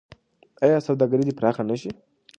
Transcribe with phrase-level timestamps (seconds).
[0.65, 1.91] آیا سوداګري دې پراخه نشي؟